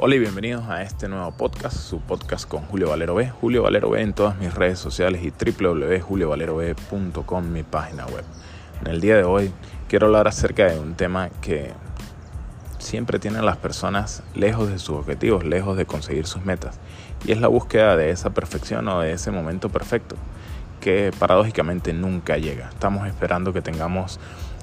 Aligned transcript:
Hola 0.00 0.14
y 0.14 0.20
bienvenidos 0.20 0.68
a 0.68 0.84
este 0.84 1.08
nuevo 1.08 1.32
podcast, 1.32 1.76
su 1.76 1.98
podcast 1.98 2.48
con 2.48 2.62
Julio 2.66 2.90
Valero 2.90 3.16
B. 3.16 3.30
Julio 3.30 3.64
Valero 3.64 3.90
B 3.90 4.00
en 4.00 4.12
todas 4.12 4.38
mis 4.38 4.54
redes 4.54 4.78
sociales 4.78 5.24
y 5.24 5.32
www.juliovalerob.com, 5.32 7.50
mi 7.50 7.64
página 7.64 8.06
web. 8.06 8.22
En 8.80 8.86
el 8.86 9.00
día 9.00 9.16
de 9.16 9.24
hoy 9.24 9.50
quiero 9.88 10.06
hablar 10.06 10.28
acerca 10.28 10.66
de 10.66 10.78
un 10.78 10.94
tema 10.94 11.30
que 11.42 11.72
siempre 12.78 13.18
tienen 13.18 13.44
las 13.44 13.56
personas 13.56 14.22
lejos 14.36 14.68
de 14.68 14.78
sus 14.78 14.98
objetivos, 14.98 15.44
lejos 15.44 15.76
de 15.76 15.84
conseguir 15.84 16.28
sus 16.28 16.44
metas. 16.44 16.78
Y 17.26 17.32
es 17.32 17.40
la 17.40 17.48
búsqueda 17.48 17.96
de 17.96 18.10
esa 18.10 18.30
perfección 18.30 18.86
o 18.86 19.00
de 19.00 19.10
ese 19.10 19.32
momento 19.32 19.68
perfecto 19.68 20.14
que 20.80 21.10
paradójicamente 21.18 21.92
nunca 21.92 22.36
llega. 22.36 22.68
Estamos 22.68 23.08
esperando 23.08 23.52
que 23.52 23.62
tengamos 23.62 24.20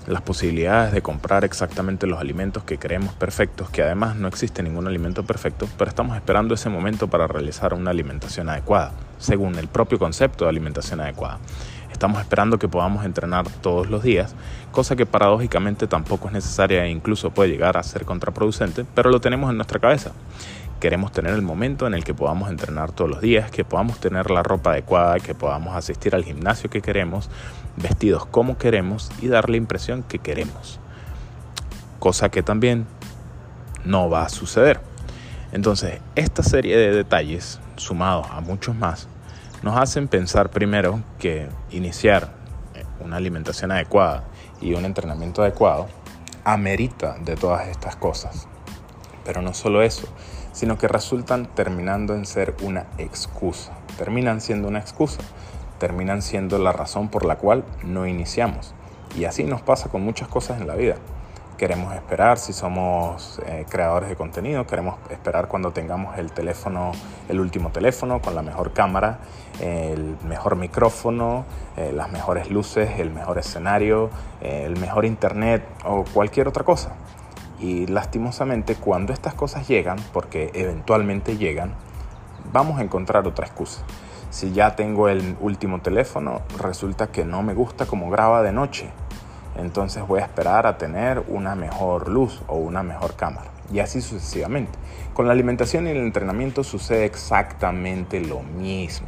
las 0.08 0.22
posibilidades 0.22 0.94
de 0.94 1.02
comprar 1.02 1.44
exactamente 1.44 2.08
los 2.08 2.20
alimentos 2.20 2.63
que 2.63 2.77
creemos 2.77 3.13
perfectos, 3.13 3.70
que 3.70 3.82
además 3.82 4.16
no 4.16 4.27
existe 4.27 4.62
ningún 4.62 4.88
alimento 4.88 5.23
perfecto, 5.23 5.68
pero 5.77 5.90
estamos 5.90 6.16
esperando 6.16 6.54
ese 6.54 6.70
momento 6.70 7.08
para 7.08 7.27
realizar 7.27 7.73
una 7.73 7.91
alimentación 7.91 8.49
adecuada, 8.49 8.91
según 9.18 9.55
el 9.55 9.68
propio 9.68 9.98
concepto 9.98 10.46
de 10.46 10.49
alimentación 10.49 11.02
adecuada. 11.02 11.40
Estamos 11.91 12.20
esperando 12.20 12.60
que 12.60 12.68
podamos 12.68 13.05
entrenar 13.05 13.48
todos 13.62 13.90
los 13.90 14.04
días, 14.04 14.36
cosa 14.72 14.96
que 14.96 15.05
paradójicamente 15.05 15.88
tampoco 15.88 16.27
es 16.27 16.34
necesaria 16.34 16.85
e 16.85 16.90
incluso 16.90 17.32
puede 17.32 17.49
llegar 17.49 17.77
a 17.77 17.84
ser 17.84 18.05
contraproducente, 18.05 18.85
pero 18.94 19.10
lo 19.10 19.22
tenemos 19.22 19.49
en 19.49 19.55
nuestra 19.55 19.80
cabeza. 19.80 20.12
Queremos 20.85 21.12
tener 21.12 21.34
el 21.34 21.41
momento 21.41 21.88
en 21.88 21.95
el 21.95 22.03
que 22.03 22.13
podamos 22.13 22.48
entrenar 22.48 22.91
todos 22.91 23.09
los 23.09 23.20
días, 23.20 23.49
que 23.49 23.66
podamos 23.66 23.99
tener 23.99 24.30
la 24.30 24.43
ropa 24.43 24.70
adecuada, 24.70 25.20
que 25.20 25.34
podamos 25.34 25.76
asistir 25.76 26.13
al 26.13 26.23
gimnasio 26.23 26.70
que 26.70 26.84
queremos, 26.84 27.27
vestidos 27.76 28.27
como 28.27 28.59
queremos 28.59 29.09
y 29.20 29.27
dar 29.27 29.49
la 29.49 29.57
impresión 29.57 30.03
que 30.03 30.20
queremos. 30.20 30.79
Cosa 31.98 32.29
que 32.29 32.43
también 32.43 32.85
no 33.84 34.12
va 34.12 34.26
a 34.26 34.29
suceder. 34.29 34.79
Entonces, 35.51 36.01
esta 36.13 36.43
serie 36.43 36.77
de 36.77 36.91
detalles, 36.91 37.60
sumados 37.77 38.27
a 38.29 38.41
muchos 38.41 38.76
más, 38.76 39.07
nos 39.63 39.79
hacen 39.79 40.07
pensar 40.07 40.51
primero 40.51 41.01
que 41.17 41.49
iniciar 41.71 42.29
una 42.99 43.17
alimentación 43.17 43.71
adecuada 43.71 44.23
y 44.62 44.76
un 44.76 44.85
entrenamiento 44.85 45.41
adecuado 45.41 45.88
amerita 46.43 47.17
de 47.26 47.35
todas 47.35 47.70
estas 47.70 47.95
cosas. 47.95 48.48
Pero 49.23 49.41
no 49.41 49.55
solo 49.55 49.82
eso, 49.82 50.07
sino 50.55 50.79
que 50.79 50.87
resultan 50.87 51.45
terminando 51.45 52.15
en 52.15 52.25
ser 52.25 52.55
una 52.63 52.87
excusa. 52.98 53.73
Terminan 53.99 54.41
siendo 54.41 54.67
una 54.67 54.79
excusa 54.79 55.21
terminan 55.79 56.21
siendo 56.21 56.57
la 56.57 56.71
razón 56.71 57.09
por 57.09 57.25
la 57.25 57.37
cual 57.37 57.63
no 57.84 58.07
iniciamos. 58.07 58.73
Y 59.17 59.26
así 59.26 59.43
nos 59.43 59.61
pasa 59.61 59.89
con 59.89 60.01
muchas 60.01 60.27
cosas 60.27 60.59
en 60.59 60.67
la 60.67 60.76
vida. 60.76 60.95
Queremos 61.57 61.93
esperar 61.95 62.37
si 62.37 62.51
somos 62.51 63.39
eh, 63.45 63.65
creadores 63.70 64.09
de 64.09 64.17
contenido, 64.17 64.67
queremos 64.67 64.95
esperar 65.09 65.47
cuando 65.47 65.72
tengamos 65.72 66.17
el 66.17 66.33
teléfono, 66.33 66.91
el 67.29 67.39
último 67.39 67.69
teléfono 67.69 68.22
con 68.22 68.35
la 68.35 68.41
mejor 68.41 68.73
cámara, 68.73 69.19
el 69.61 70.17
mejor 70.28 70.57
micrófono, 70.57 71.45
eh, 71.78 71.94
las 71.94 72.11
mejores 72.11 72.51
luces, 72.51 73.00
el 73.00 73.09
mejor 73.09 73.38
escenario, 73.38 74.09
eh, 74.41 74.63
el 74.66 74.78
mejor 74.78 75.06
internet 75.06 75.66
o 75.85 76.03
cualquier 76.13 76.50
otra 76.50 76.66
cosa. 76.66 76.91
Y 77.66 77.88
lastimosamente 77.88 78.75
cuando 78.75 79.12
estas 79.12 79.34
cosas 79.34 79.68
llegan, 79.68 79.97
porque 80.13 80.52
eventualmente 80.53 81.38
llegan, 81.38 81.74
vamos 82.53 82.78
a 82.78 82.84
encontrar 82.84 83.28
otra 83.28 83.47
excusa. 83.47 83.81
Si 84.30 84.52
ya 84.52 84.75
tengo 84.75 85.09
el 85.09 85.35
último 85.40 85.81
teléfono, 85.81 86.44
resulta 86.59 87.07
que 87.07 87.25
no 87.25 87.41
me 87.41 87.56
gusta 87.56 87.88
como 87.88 88.12
graba 88.12 88.44
de 88.44 88.52
noche. 88.52 88.91
Entonces 89.57 90.06
voy 90.07 90.19
a 90.19 90.25
esperar 90.25 90.68
a 90.68 90.78
tener 90.78 91.24
una 91.28 91.56
mejor 91.56 92.07
luz 92.07 92.44
o 92.46 92.57
una 92.57 92.84
mejor 92.84 93.16
cámara. 93.16 93.50
Y 93.74 93.79
así 93.79 94.00
sucesivamente. 94.00 94.78
Con 95.16 95.25
la 95.25 95.34
alimentación 95.34 95.88
y 95.88 95.90
el 95.90 95.97
entrenamiento 95.97 96.63
sucede 96.63 97.06
exactamente 97.06 98.19
lo 98.19 98.41
mismo. 98.44 99.07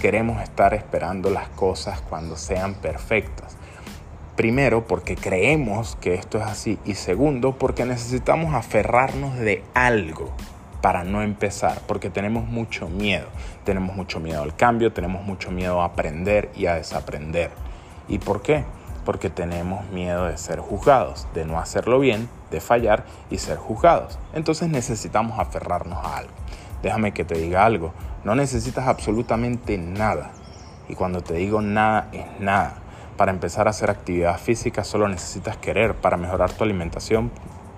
Queremos 0.00 0.40
estar 0.42 0.74
esperando 0.74 1.28
las 1.28 1.48
cosas 1.48 2.00
cuando 2.02 2.36
sean 2.36 2.74
perfectas. 2.74 3.56
Primero, 4.36 4.86
porque 4.86 5.16
creemos 5.16 5.96
que 6.00 6.12
esto 6.12 6.36
es 6.38 6.44
así. 6.44 6.78
Y 6.84 6.94
segundo, 6.94 7.52
porque 7.52 7.86
necesitamos 7.86 8.54
aferrarnos 8.54 9.38
de 9.38 9.64
algo 9.72 10.30
para 10.82 11.04
no 11.04 11.22
empezar, 11.22 11.80
porque 11.86 12.10
tenemos 12.10 12.46
mucho 12.46 12.88
miedo. 12.88 13.26
Tenemos 13.64 13.96
mucho 13.96 14.20
miedo 14.20 14.42
al 14.42 14.54
cambio, 14.54 14.92
tenemos 14.92 15.24
mucho 15.24 15.50
miedo 15.50 15.80
a 15.80 15.86
aprender 15.86 16.50
y 16.54 16.66
a 16.66 16.74
desaprender. 16.74 17.50
¿Y 18.08 18.18
por 18.18 18.42
qué? 18.42 18.64
Porque 19.06 19.30
tenemos 19.30 19.88
miedo 19.90 20.26
de 20.26 20.36
ser 20.36 20.60
juzgados, 20.60 21.26
de 21.34 21.46
no 21.46 21.58
hacerlo 21.58 21.98
bien, 21.98 22.28
de 22.50 22.60
fallar 22.60 23.04
y 23.30 23.38
ser 23.38 23.56
juzgados. 23.56 24.18
Entonces 24.34 24.68
necesitamos 24.68 25.38
aferrarnos 25.38 26.04
a 26.04 26.18
algo. 26.18 26.32
Déjame 26.82 27.12
que 27.12 27.24
te 27.24 27.36
diga 27.38 27.64
algo, 27.64 27.94
no 28.22 28.34
necesitas 28.34 28.86
absolutamente 28.86 29.78
nada. 29.78 30.30
Y 30.88 30.94
cuando 30.94 31.22
te 31.22 31.34
digo 31.34 31.62
nada, 31.62 32.08
es 32.12 32.26
nada. 32.38 32.74
Para 33.16 33.32
empezar 33.32 33.66
a 33.66 33.70
hacer 33.70 33.90
actividad 33.90 34.38
física 34.38 34.84
solo 34.84 35.08
necesitas 35.08 35.56
querer. 35.56 35.94
Para 35.94 36.16
mejorar 36.16 36.52
tu 36.52 36.64
alimentación 36.64 37.30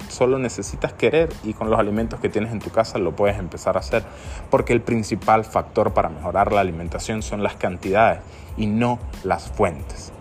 solo 0.09 0.39
necesitas 0.39 0.93
querer 0.93 1.29
y 1.45 1.53
con 1.53 1.71
los 1.71 1.79
alimentos 1.79 2.19
que 2.19 2.29
tienes 2.29 2.53
en 2.53 2.61
tu 2.61 2.71
casa 2.71 2.99
lo 2.99 3.15
puedes 3.15 3.39
empezar 3.39 3.77
a 3.77 3.81
hacer. 3.81 4.03
Porque 4.51 4.73
el 4.73 4.81
principal 4.81 5.45
factor 5.45 5.95
para 5.95 6.09
mejorar 6.09 6.53
la 6.53 6.61
alimentación 6.61 7.23
son 7.23 7.43
las 7.43 7.55
cantidades 7.57 8.21
y 8.57 8.67
no 8.67 8.99
las 9.23 9.49
fuentes. 9.49 10.13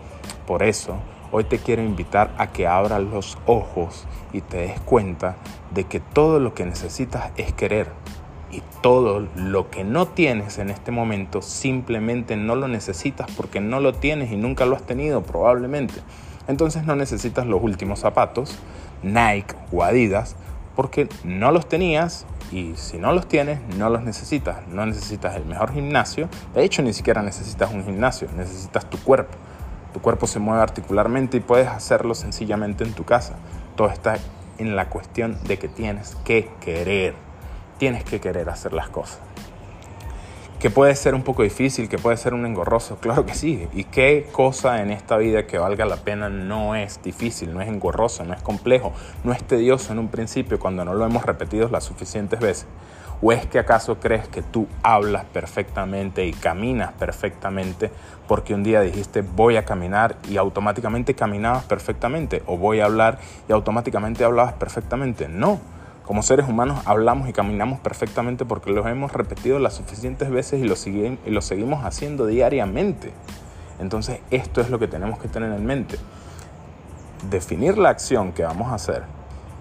Por 0.46 0.62
eso, 0.62 0.96
hoy 1.32 1.44
te 1.44 1.58
quiero 1.58 1.82
invitar 1.82 2.30
a 2.38 2.52
que 2.52 2.66
abras 2.66 3.02
los 3.02 3.38
ojos 3.46 4.06
y 4.32 4.40
te 4.40 4.58
des 4.58 4.80
cuenta 4.80 5.36
de 5.72 5.84
que 5.84 6.00
todo 6.00 6.38
lo 6.38 6.54
que 6.54 6.64
necesitas 6.64 7.32
es 7.36 7.52
querer. 7.52 7.88
Y 8.58 8.62
todo 8.82 9.28
lo 9.36 9.70
que 9.70 9.84
no 9.84 10.08
tienes 10.08 10.58
en 10.58 10.68
este 10.68 10.90
momento 10.90 11.42
simplemente 11.42 12.36
no 12.36 12.56
lo 12.56 12.66
necesitas 12.66 13.30
porque 13.36 13.60
no 13.60 13.78
lo 13.78 13.94
tienes 13.94 14.32
y 14.32 14.36
nunca 14.36 14.66
lo 14.66 14.74
has 14.74 14.82
tenido 14.82 15.22
probablemente. 15.22 15.94
Entonces 16.48 16.84
no 16.84 16.96
necesitas 16.96 17.46
los 17.46 17.62
últimos 17.62 18.00
zapatos, 18.00 18.58
Nike 19.04 19.54
o 19.70 19.84
Adidas 19.84 20.34
porque 20.74 21.08
no 21.22 21.52
los 21.52 21.68
tenías 21.68 22.26
y 22.50 22.72
si 22.74 22.98
no 22.98 23.12
los 23.12 23.28
tienes 23.28 23.60
no 23.76 23.90
los 23.90 24.02
necesitas. 24.02 24.66
No 24.66 24.84
necesitas 24.86 25.36
el 25.36 25.44
mejor 25.44 25.72
gimnasio. 25.72 26.28
De 26.52 26.64
hecho 26.64 26.82
ni 26.82 26.92
siquiera 26.92 27.22
necesitas 27.22 27.72
un 27.72 27.84
gimnasio, 27.84 28.26
necesitas 28.36 28.90
tu 28.90 28.98
cuerpo. 28.98 29.36
Tu 29.92 30.00
cuerpo 30.00 30.26
se 30.26 30.40
mueve 30.40 30.62
articularmente 30.62 31.36
y 31.36 31.40
puedes 31.40 31.68
hacerlo 31.68 32.16
sencillamente 32.16 32.82
en 32.82 32.92
tu 32.92 33.04
casa. 33.04 33.36
Todo 33.76 33.88
está 33.88 34.18
en 34.58 34.74
la 34.74 34.88
cuestión 34.88 35.38
de 35.44 35.60
que 35.60 35.68
tienes 35.68 36.16
que 36.24 36.50
querer. 36.60 37.27
Tienes 37.78 38.04
que 38.04 38.20
querer 38.20 38.50
hacer 38.50 38.72
las 38.72 38.88
cosas 38.88 39.20
que 40.58 40.70
puede 40.70 40.96
ser 40.96 41.14
un 41.14 41.22
poco 41.22 41.44
difícil, 41.44 41.88
que 41.88 41.98
puede 41.98 42.16
ser 42.16 42.34
un 42.34 42.44
engorroso, 42.44 42.96
claro 42.96 43.24
que 43.24 43.34
sí. 43.34 43.68
¿Y 43.74 43.84
qué 43.84 44.28
cosa 44.32 44.82
en 44.82 44.90
esta 44.90 45.16
vida 45.16 45.46
que 45.46 45.56
valga 45.56 45.84
la 45.84 45.98
pena 45.98 46.28
no 46.28 46.74
es 46.74 47.00
difícil, 47.02 47.54
no 47.54 47.60
es 47.60 47.68
engorroso, 47.68 48.24
no 48.24 48.34
es 48.34 48.42
complejo, 48.42 48.92
no 49.22 49.32
es 49.32 49.42
tedioso 49.44 49.92
en 49.92 50.00
un 50.00 50.08
principio 50.08 50.58
cuando 50.58 50.84
no 50.84 50.94
lo 50.94 51.06
hemos 51.06 51.24
repetido 51.24 51.68
las 51.68 51.84
suficientes 51.84 52.40
veces? 52.40 52.66
¿O 53.22 53.32
es 53.32 53.46
que 53.46 53.58
acaso 53.58 53.98
crees 54.00 54.28
que 54.28 54.42
tú 54.42 54.66
hablas 54.82 55.24
perfectamente 55.26 56.24
y 56.24 56.32
caminas 56.32 56.92
perfectamente 56.92 57.90
porque 58.28 58.54
un 58.54 58.62
día 58.62 58.80
dijiste 58.80 59.22
voy 59.22 59.56
a 59.56 59.64
caminar 59.64 60.16
y 60.28 60.36
automáticamente 60.38 61.14
caminabas 61.14 61.64
perfectamente? 61.64 62.42
¿O 62.46 62.56
voy 62.56 62.80
a 62.80 62.86
hablar 62.86 63.18
y 63.48 63.52
automáticamente 63.52 64.24
hablabas 64.24 64.54
perfectamente? 64.54 65.28
No 65.28 65.77
como 66.08 66.22
seres 66.22 66.48
humanos 66.48 66.80
hablamos 66.86 67.28
y 67.28 67.34
caminamos 67.34 67.80
perfectamente 67.80 68.46
porque 68.46 68.70
lo 68.70 68.88
hemos 68.88 69.12
repetido 69.12 69.58
las 69.58 69.74
suficientes 69.74 70.30
veces 70.30 70.58
y 70.58 70.64
lo, 70.64 70.74
y 71.26 71.30
lo 71.30 71.42
seguimos 71.42 71.84
haciendo 71.84 72.24
diariamente. 72.24 73.12
Entonces 73.78 74.20
esto 74.30 74.62
es 74.62 74.70
lo 74.70 74.78
que 74.78 74.88
tenemos 74.88 75.18
que 75.18 75.28
tener 75.28 75.52
en 75.52 75.66
mente. 75.66 75.98
Definir 77.28 77.76
la 77.76 77.90
acción 77.90 78.32
que 78.32 78.42
vamos 78.42 78.72
a 78.72 78.76
hacer 78.76 79.02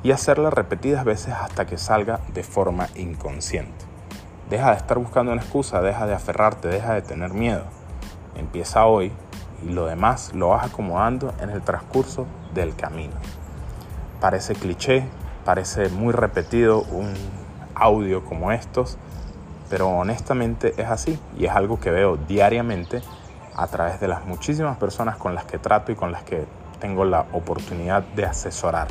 y 0.03 0.11
hacerla 0.11 0.49
repetidas 0.49 1.03
veces 1.03 1.33
hasta 1.33 1.65
que 1.65 1.77
salga 1.77 2.21
de 2.33 2.43
forma 2.43 2.87
inconsciente. 2.95 3.83
Deja 4.49 4.71
de 4.71 4.77
estar 4.77 4.97
buscando 4.99 5.33
una 5.33 5.41
excusa, 5.41 5.81
deja 5.81 6.07
de 6.07 6.13
aferrarte, 6.13 6.69
deja 6.69 6.93
de 6.93 7.01
tener 7.01 7.33
miedo. 7.33 7.65
Empieza 8.37 8.85
hoy 8.85 9.11
y 9.65 9.73
lo 9.73 9.85
demás 9.85 10.33
lo 10.33 10.47
vas 10.47 10.67
acomodando 10.67 11.33
en 11.41 11.49
el 11.49 11.61
transcurso 11.61 12.25
del 12.53 12.73
camino. 12.73 13.15
Parece 14.21 14.55
cliché, 14.55 15.03
Parece 15.47 15.87
muy 15.87 16.11
repetido 16.11 16.81
un 16.81 17.13
audio 17.73 18.25
como 18.25 18.51
estos, 18.51 18.97
pero 19.69 19.87
honestamente 19.87 20.73
es 20.75 20.89
así 20.89 21.17
y 21.37 21.45
es 21.45 21.51
algo 21.51 21.79
que 21.79 21.89
veo 21.89 22.17
diariamente 22.17 23.01
a 23.55 23.65
través 23.67 24.01
de 24.01 24.09
las 24.09 24.25
muchísimas 24.25 24.75
personas 24.75 25.15
con 25.15 25.35
las 25.35 25.45
que 25.45 25.57
trato 25.57 25.93
y 25.93 25.95
con 25.95 26.11
las 26.11 26.23
que 26.23 26.43
tengo 26.81 27.05
la 27.05 27.27
oportunidad 27.31 28.03
de 28.03 28.25
asesorar. 28.25 28.89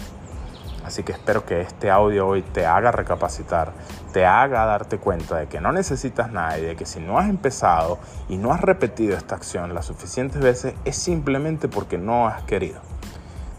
Así 0.82 1.02
que 1.02 1.12
espero 1.12 1.44
que 1.44 1.60
este 1.60 1.90
audio 1.90 2.26
hoy 2.26 2.40
te 2.40 2.64
haga 2.64 2.90
recapacitar, 2.90 3.72
te 4.14 4.24
haga 4.24 4.64
darte 4.64 4.96
cuenta 4.96 5.36
de 5.36 5.48
que 5.48 5.60
no 5.60 5.72
necesitas 5.72 6.32
nada 6.32 6.58
y 6.58 6.62
de 6.62 6.74
que 6.74 6.86
si 6.86 7.00
no 7.00 7.18
has 7.18 7.28
empezado 7.28 7.98
y 8.30 8.38
no 8.38 8.50
has 8.54 8.62
repetido 8.62 9.14
esta 9.14 9.34
acción 9.34 9.74
las 9.74 9.84
suficientes 9.84 10.40
veces 10.40 10.72
es 10.86 10.96
simplemente 10.96 11.68
porque 11.68 11.98
no 11.98 12.26
has 12.26 12.44
querido. 12.44 12.80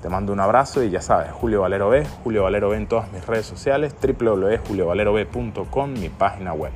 Te 0.01 0.09
mando 0.09 0.31
un 0.31 0.39
abrazo 0.39 0.83
y 0.83 0.89
ya 0.89 1.01
sabes, 1.01 1.31
Julio 1.31 1.61
Valero 1.61 1.89
B, 1.89 2.05
Julio 2.23 2.43
Valero 2.43 2.69
B 2.69 2.77
en 2.77 2.87
todas 2.87 3.11
mis 3.11 3.25
redes 3.25 3.45
sociales, 3.47 3.95
www.juliovalerob.com, 4.01 5.93
mi 5.93 6.09
página 6.09 6.53
web. 6.53 6.71